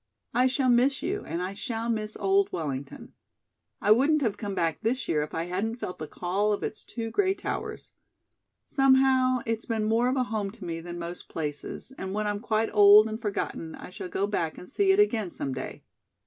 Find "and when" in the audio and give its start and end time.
11.99-12.25